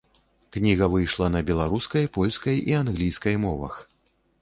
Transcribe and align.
Кніга 0.55 0.87
выйшла 0.93 1.27
на 1.35 1.43
беларускай, 1.51 2.09
польскай 2.19 2.61
і 2.73 2.79
англійскай 2.83 3.41
мовах. 3.49 3.81